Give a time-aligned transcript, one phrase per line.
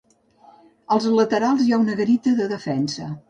[0.95, 3.11] Als laterals hi ha una garita de defensa.